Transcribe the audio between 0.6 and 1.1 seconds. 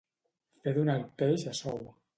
Fer donar el